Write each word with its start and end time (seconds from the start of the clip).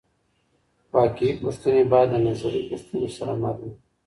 واقعي 0.95 1.31
پوښتنې 1.41 1.83
باید 1.91 2.09
له 2.13 2.19
نظري 2.27 2.61
پوښتنو 2.69 3.07
سره 3.17 3.33
مل 3.41 3.55
وي. 3.61 3.71